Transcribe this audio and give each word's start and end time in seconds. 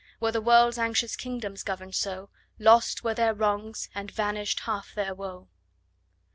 Were 0.19 0.31
the 0.31 0.41
world's 0.41 0.79
anxious 0.79 1.15
kingdoms 1.15 1.61
govern'd 1.61 1.93
so, 1.93 2.31
Lost 2.57 3.03
were 3.03 3.13
their 3.13 3.35
wrongs, 3.35 3.87
and 3.93 4.09
vanish'd 4.09 4.61
half 4.61 4.95
their 4.95 5.13
woe! 5.13 5.47